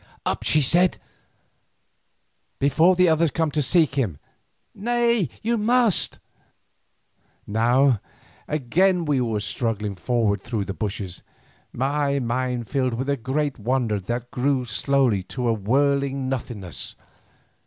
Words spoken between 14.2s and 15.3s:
grew slowly